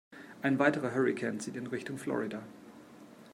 Ein 0.41 0.57
weiterer 0.57 0.95
Hurrikan 0.95 1.39
zieht 1.39 1.55
in 1.55 1.67
Richtung 1.67 1.99
Florida. 1.99 2.41